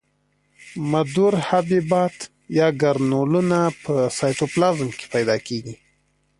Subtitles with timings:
[0.91, 2.15] مدور حبیبات
[2.59, 5.75] یا ګرنولونه په سایتوپلازم کې پیدا کیږي.